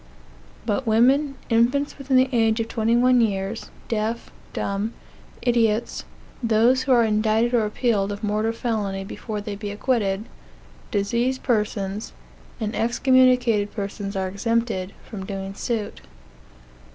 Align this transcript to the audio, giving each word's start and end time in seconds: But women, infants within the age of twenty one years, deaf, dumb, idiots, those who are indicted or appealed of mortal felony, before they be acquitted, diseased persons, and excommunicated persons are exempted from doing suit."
But 0.65 0.87
women, 0.87 1.35
infants 1.49 1.99
within 1.99 2.17
the 2.17 2.27
age 2.31 2.59
of 2.59 2.67
twenty 2.67 2.95
one 2.95 3.21
years, 3.21 3.69
deaf, 3.87 4.31
dumb, 4.51 4.93
idiots, 5.43 6.05
those 6.41 6.81
who 6.81 6.91
are 6.91 7.03
indicted 7.03 7.53
or 7.53 7.65
appealed 7.67 8.11
of 8.11 8.23
mortal 8.23 8.51
felony, 8.51 9.03
before 9.03 9.41
they 9.41 9.55
be 9.55 9.69
acquitted, 9.69 10.25
diseased 10.89 11.43
persons, 11.43 12.13
and 12.59 12.75
excommunicated 12.75 13.71
persons 13.73 14.15
are 14.15 14.27
exempted 14.27 14.91
from 15.03 15.23
doing 15.23 15.53
suit." 15.53 16.01